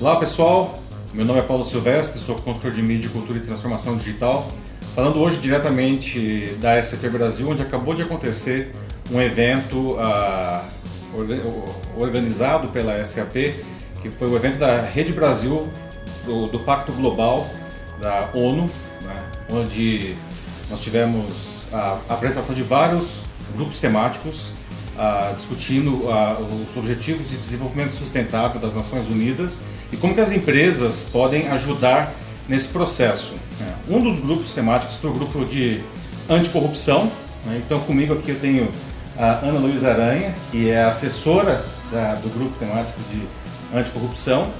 [0.00, 0.78] Olá pessoal,
[1.12, 4.48] meu nome é Paulo Silvestre, sou consultor de mídia, cultura e transformação digital.
[4.94, 8.70] Falando hoje diretamente da SAP Brasil, onde acabou de acontecer
[9.10, 10.64] um evento uh,
[11.96, 13.56] organizado pela SAP,
[14.00, 15.68] que foi o evento da Rede Brasil
[16.24, 17.44] do, do Pacto Global
[18.00, 18.70] da ONU,
[19.02, 19.16] né,
[19.50, 20.14] onde
[20.70, 23.22] nós tivemos a apresentação de vários
[23.56, 24.52] grupos temáticos
[24.94, 30.32] uh, discutindo uh, os objetivos de desenvolvimento sustentável das Nações Unidas e como que as
[30.32, 32.14] empresas podem ajudar
[32.48, 33.34] nesse processo.
[33.60, 33.74] Né.
[33.88, 35.82] Um dos grupos temáticos foi o grupo de
[36.28, 37.10] anticorrupção.
[37.44, 37.60] Né?
[37.64, 38.70] Então comigo aqui eu tenho
[39.16, 43.22] a Ana Luísa Aranha, que é assessora da, do grupo temático de
[43.76, 44.50] anticorrupção,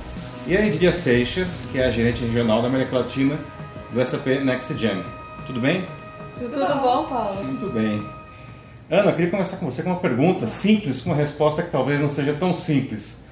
[0.46, 3.38] e a Edria Seixas, que é a gerente regional da América Latina
[3.92, 5.04] do SAP NextGen.
[5.46, 5.86] Tudo bem?
[6.38, 7.44] Tudo, Tudo bom, Paulo?
[7.44, 8.04] Muito bem.
[8.90, 12.00] Ana, eu queria começar com você com uma pergunta simples, com uma resposta que talvez
[12.00, 13.26] não seja tão simples.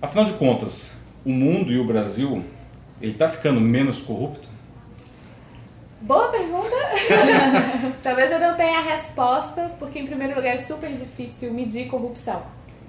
[0.00, 2.44] Afinal de contas, o mundo e o Brasil,
[3.02, 4.48] ele está ficando menos corrupto?
[6.00, 6.70] Boa pergunta.
[8.00, 12.44] talvez eu não tenha a resposta, porque em primeiro lugar é super difícil medir corrupção.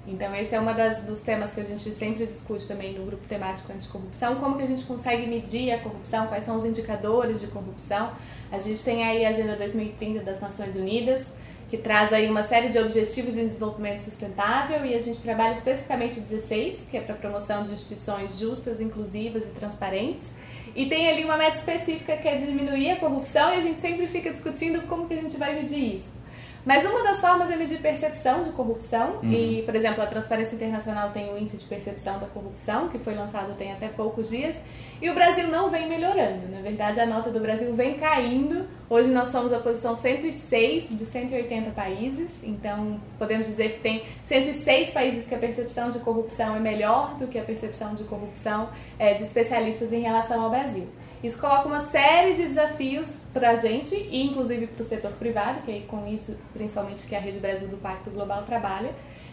[0.06, 0.66] Então esse é um
[1.04, 4.66] dos temas que a gente sempre discute também no grupo temático anticorrupção, como que a
[4.68, 8.12] gente consegue medir a corrupção, quais são os indicadores de corrupção.
[8.52, 11.32] A gente tem aí a Agenda 2030 das Nações Unidas,
[11.68, 16.18] que traz aí uma série de objetivos de desenvolvimento sustentável e a gente trabalha especificamente
[16.18, 20.34] o 16, que é para promoção de instituições justas, inclusivas e transparentes.
[20.74, 24.06] E tem ali uma meta específica que é diminuir a corrupção e a gente sempre
[24.06, 26.17] fica discutindo como que a gente vai medir isso.
[26.64, 29.20] Mas uma das formas é medir percepção de corrupção.
[29.22, 29.32] Uhum.
[29.32, 33.14] E, por exemplo, a Transparência Internacional tem o Índice de Percepção da Corrupção, que foi
[33.14, 34.62] lançado tem até poucos dias.
[35.00, 36.48] E o Brasil não vem melhorando.
[36.50, 38.66] Na verdade, a nota do Brasil vem caindo.
[38.90, 42.42] Hoje nós somos a posição 106 de 180 países.
[42.42, 47.28] Então, podemos dizer que tem 106 países que a percepção de corrupção é melhor do
[47.28, 50.88] que a percepção de corrupção é, de especialistas em relação ao Brasil.
[51.22, 55.62] Isso coloca uma série de desafios para a gente, e inclusive para o setor privado,
[55.62, 58.90] que é com isso, principalmente, que a Rede Brasil do Pacto Global trabalha.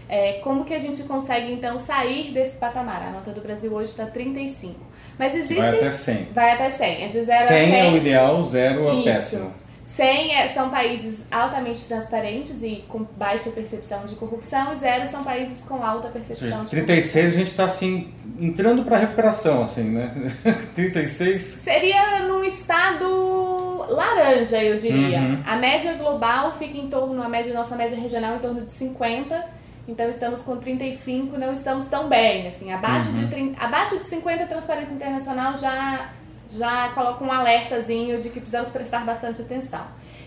[0.07, 3.01] É, como que a gente consegue, então, sair desse patamar?
[3.01, 4.79] A nota do Brasil hoje está 35.
[5.17, 5.55] Mas existe...
[5.55, 6.23] Vai até 100.
[6.33, 7.03] Vai até 100.
[7.03, 7.47] É de 0 a 100.
[7.47, 9.65] 100 é o ideal, 0 é o péssimo.
[9.85, 15.23] 100 é, são países altamente transparentes e com baixa percepção de corrupção, e zero são
[15.23, 17.21] países com alta percepção de 36 corrupção.
[17.21, 20.11] a gente está assim, entrando para recuperação, assim, né?
[20.75, 21.41] 36.
[21.41, 25.19] Seria num estado laranja, eu diria.
[25.19, 25.43] Uhum.
[25.45, 29.55] A média global fica em torno, a média, nossa média regional em torno de 50.
[29.87, 33.19] Então estamos com 35, não estamos tão bem, assim, abaixo uhum.
[33.19, 36.09] de 30, abaixo de 50 transparência internacional já
[36.47, 39.81] já coloca um alertazinho de que precisamos prestar bastante atenção.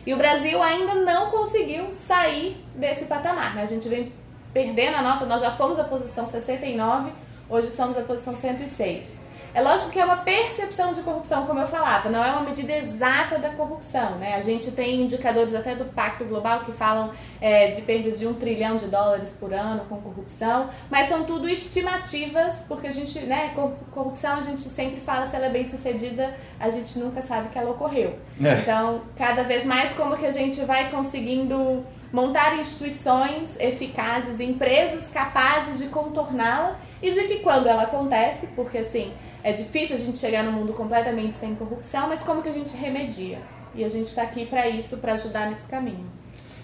[0.05, 3.55] E o Brasil ainda não conseguiu sair desse patamar.
[3.55, 3.63] Né?
[3.63, 4.13] A gente vem
[4.53, 7.13] perdendo a nota, nós já fomos a posição 69,
[7.49, 9.29] hoje somos a posição 106.
[9.55, 12.73] É lógico que é uma percepção de corrupção, como eu falava, não é uma medida
[12.77, 14.17] exata da corrupção.
[14.17, 14.37] Né?
[14.37, 17.11] A gente tem indicadores até do Pacto Global que falam
[17.41, 21.49] é, de perda de um trilhão de dólares por ano com corrupção, mas são tudo
[21.49, 23.53] estimativas, porque a gente, né,
[23.91, 27.59] corrupção a gente sempre fala se ela é bem sucedida, a gente nunca sabe que
[27.59, 28.19] ela ocorreu.
[28.43, 28.61] É.
[28.61, 35.79] Então, cada vez mais como que a gente vai conseguindo montar instituições eficazes, empresas capazes
[35.79, 40.43] de contorná-la e de que quando ela acontece, porque assim, é difícil a gente chegar
[40.43, 43.39] no mundo completamente sem corrupção, mas como que a gente remedia?
[43.75, 46.07] E a gente está aqui para isso, para ajudar nesse caminho.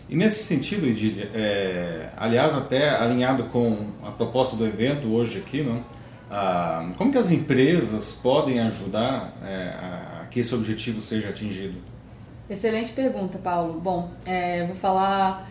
[0.08, 5.62] E nesse sentido, Edília, é, aliás, até alinhado com a proposta do evento hoje aqui,
[5.62, 5.84] não?
[6.30, 11.78] Ah, como que as empresas podem ajudar é, a que esse objetivo seja atingido?
[12.50, 13.80] Excelente pergunta, Paulo.
[13.80, 15.48] Bom, é, vou falar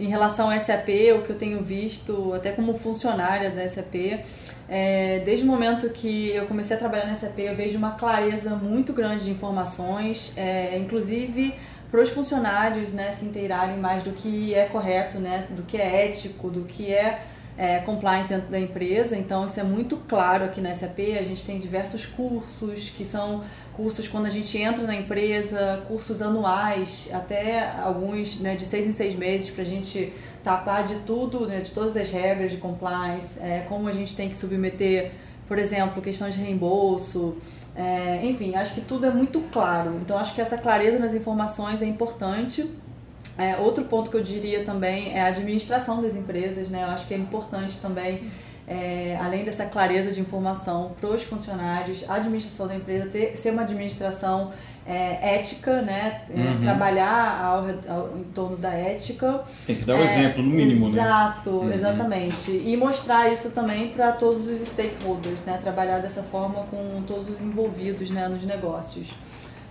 [0.00, 0.88] em relação ao SAP,
[1.18, 4.24] o que eu tenho visto, até como funcionária da SAP,
[4.66, 8.50] é, desde o momento que eu comecei a trabalhar na SAP, eu vejo uma clareza
[8.50, 11.54] muito grande de informações, é, inclusive
[11.90, 16.06] para os funcionários né, se inteirarem mais do que é correto, né, do que é
[16.06, 17.20] ético, do que é,
[17.60, 19.14] é compliance dentro da empresa.
[19.14, 20.98] Então, isso é muito claro aqui na SAP.
[21.18, 26.22] A gente tem diversos cursos que são cursos quando a gente entra na empresa, cursos
[26.22, 30.10] anuais, até alguns né, de seis em seis meses para a gente
[30.42, 34.30] tapar de tudo, né, de todas as regras de compliance, é, como a gente tem
[34.30, 35.12] que submeter,
[35.46, 37.36] por exemplo, questões de reembolso,
[37.76, 39.98] é, enfim, acho que tudo é muito claro.
[40.00, 42.66] Então, acho que essa clareza nas informações é importante.
[43.38, 46.82] É, outro ponto que eu diria também é a administração das empresas, né?
[46.82, 48.30] Eu acho que é importante também
[48.70, 53.50] é, além dessa clareza de informação para os funcionários, a administração da empresa ter, ser
[53.50, 54.52] uma administração
[54.86, 56.22] é, ética, né?
[56.30, 56.60] É, uhum.
[56.62, 59.42] Trabalhar ao, ao, em torno da ética.
[59.66, 61.02] Tem que dar o um é, exemplo, no mínimo, exato, né?
[61.02, 61.72] Exato, uhum.
[61.72, 62.50] exatamente.
[62.52, 65.58] E mostrar isso também para todos os stakeholders, né?
[65.60, 69.08] Trabalhar dessa forma com todos os envolvidos né, nos negócios.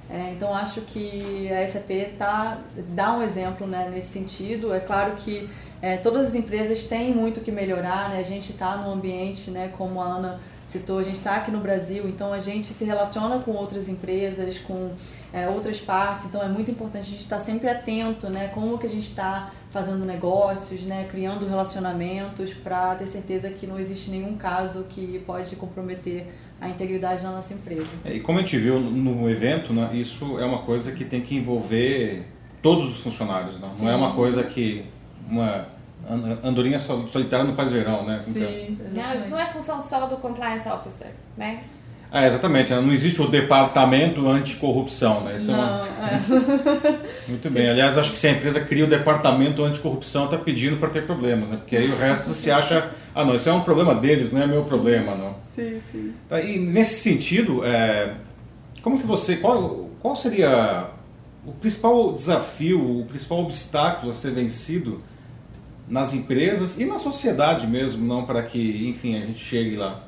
[0.09, 2.57] É, então acho que a SAP tá,
[2.89, 4.73] dá um exemplo né, nesse sentido.
[4.73, 5.47] É claro que
[5.81, 8.19] é, todas as empresas têm muito que melhorar, né?
[8.19, 10.39] a gente está no ambiente, né, como a Ana
[10.69, 14.59] citou, a gente está aqui no Brasil, então a gente se relaciona com outras empresas,
[14.59, 14.91] com
[15.33, 18.77] é, outras partes, então é muito importante a gente estar tá sempre atento, né, como
[18.77, 24.11] que a gente está fazendo negócios, né, criando relacionamentos para ter certeza que não existe
[24.11, 26.27] nenhum caso que pode comprometer
[26.61, 27.87] a integridade da nossa empresa.
[28.05, 31.21] É, e como a gente viu no evento, né, isso é uma coisa que tem
[31.21, 32.27] que envolver
[32.61, 34.85] todos os funcionários, não, não é uma coisa que
[35.27, 35.78] uma
[36.43, 38.23] Andorinha solitária não faz verão, né?
[38.25, 38.77] Sim.
[38.95, 41.63] Não, isso não é função só do compliance officer, né?
[42.11, 42.73] É, exatamente.
[42.73, 45.35] Não existe o departamento anticorrupção, né?
[45.35, 45.85] Isso não, é, uma...
[46.89, 46.99] é.
[47.27, 47.69] Muito bem.
[47.69, 51.49] Aliás, acho que se a empresa cria o departamento anticorrupção, está pedindo para ter problemas,
[51.49, 51.57] né?
[51.57, 54.47] Porque aí o resto se acha, ah, não, isso é um problema deles, não é
[54.47, 55.35] meu problema, não.
[55.55, 56.13] Sim, sim.
[56.27, 58.15] Tá, e nesse sentido, é,
[58.81, 60.87] como que você, qual, qual seria
[61.45, 65.01] o principal desafio, o principal obstáculo a ser vencido
[65.89, 70.03] nas empresas e na sociedade mesmo, não para que, enfim, a gente chegue lá?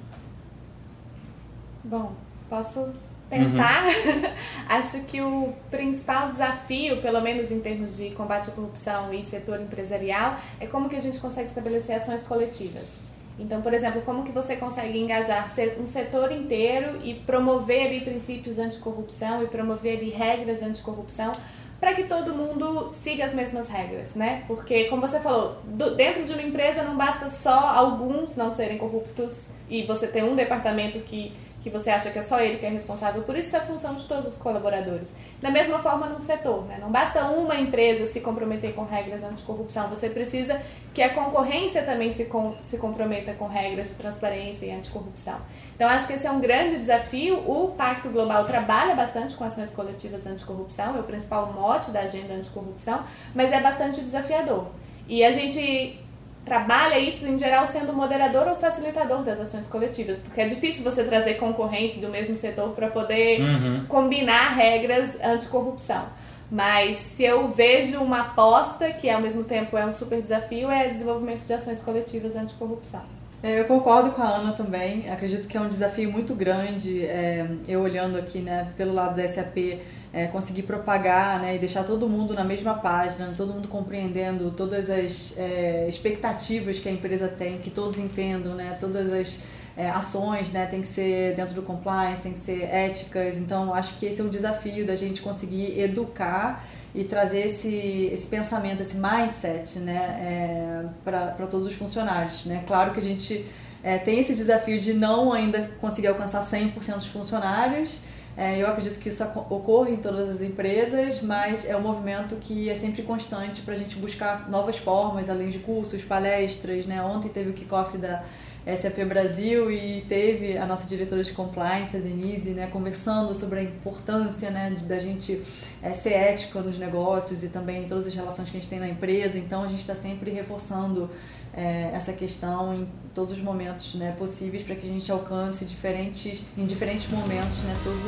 [1.84, 2.14] Bom,
[2.48, 2.94] posso
[3.30, 3.84] tentar.
[3.86, 4.32] Uhum.
[4.70, 9.60] Acho que o principal desafio, pelo menos em termos de combate à corrupção e setor
[9.60, 13.02] empresarial, é como que a gente consegue estabelecer ações coletivas.
[13.40, 15.50] Então, por exemplo, como que você consegue engajar
[15.80, 21.36] um setor inteiro e promover ali, princípios anticorrupção e promover ali, regras anticorrupção
[21.82, 24.44] para que todo mundo siga as mesmas regras, né?
[24.48, 28.78] Porque, como você falou, do, dentro de uma empresa não basta só alguns não serem
[28.78, 32.66] corruptos e você ter um departamento que que você acha que é só ele que
[32.66, 35.14] é responsável por isso, é função de todos os colaboradores.
[35.42, 36.78] Da mesma forma no setor, né?
[36.82, 40.60] não basta uma empresa se comprometer com regras anticorrupção, você precisa
[40.94, 45.40] que a concorrência também se, com, se comprometa com regras de transparência e anticorrupção.
[45.76, 47.38] Então acho que esse é um grande desafio.
[47.48, 52.34] O Pacto Global trabalha bastante com ações coletivas anticorrupção, é o principal mote da agenda
[52.34, 53.04] anticorrupção,
[53.34, 54.68] mas é bastante desafiador.
[55.08, 56.00] E a gente
[56.44, 61.04] trabalha isso em geral sendo moderador ou facilitador das ações coletivas, porque é difícil você
[61.04, 63.86] trazer concorrentes do mesmo setor para poder uhum.
[63.88, 66.06] combinar regras anticorrupção.
[66.52, 70.90] Mas se eu vejo uma aposta, que ao mesmo tempo é um super desafio, é
[70.90, 73.04] desenvolvimento de ações coletivas anticorrupção.
[73.44, 75.10] É, eu concordo com a Ana também.
[75.10, 77.04] Acredito que é um desafio muito grande.
[77.06, 79.80] É, eu olhando aqui, né, pelo lado da SAP,
[80.14, 84.90] é, conseguir propagar né, e deixar todo mundo na mesma página, todo mundo compreendendo todas
[84.90, 89.40] as é, expectativas que a empresa tem, que todos entendam, né, todas as
[89.76, 93.38] é, ações né, tem que ser dentro do compliance, tem que ser éticas.
[93.38, 98.28] Então, acho que esse é um desafio da gente conseguir educar e trazer esse, esse
[98.28, 102.46] pensamento, esse mindset né, é, para todos os funcionários.
[102.46, 102.64] Né?
[102.68, 103.46] Claro que a gente
[103.82, 108.02] é, tem esse desafio de não ainda conseguir alcançar 100% dos funcionários,
[108.36, 112.70] é, eu acredito que isso ocorre em todas as empresas, mas é um movimento que
[112.70, 116.86] é sempre constante para a gente buscar novas formas, além de cursos, palestras.
[116.86, 117.02] Né?
[117.04, 118.24] Ontem teve o kickoff da
[118.66, 123.64] SAP Brasil e teve a nossa diretora de compliance, a Denise, né, conversando sobre a
[123.64, 125.42] importância né, de, da gente
[125.82, 128.80] é, ser ética nos negócios e também em todas as relações que a gente tem
[128.80, 129.38] na empresa.
[129.38, 131.10] Então a gente está sempre reforçando
[131.54, 136.44] é, essa questão em todos os momentos né, possíveis para que a gente alcance diferentes,
[136.58, 138.00] em diferentes momentos né, todos,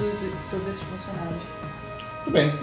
[0.52, 1.44] todos esses funcionários.
[2.18, 2.54] Muito bem.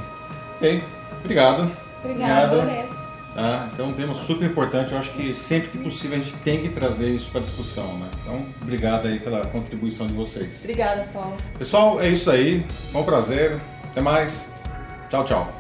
[0.61, 0.85] bem
[1.23, 1.71] obrigado.
[2.03, 3.00] Obrigada a vocês.
[3.37, 4.93] Ah, esse é um tema super importante.
[4.93, 8.09] Eu acho que sempre que possível a gente tem que trazer isso para discussão, né?
[8.23, 10.63] Então, obrigado aí pela contribuição de vocês.
[10.65, 11.37] Obrigada, Paulo.
[11.59, 12.67] Pessoal, é isso aí.
[12.93, 13.59] Bom prazer.
[13.91, 14.53] Até mais.
[15.09, 15.60] Tchau, tchau.